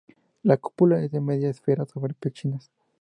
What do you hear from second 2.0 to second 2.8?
pechinas.